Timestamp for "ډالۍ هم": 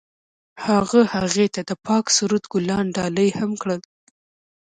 2.95-3.51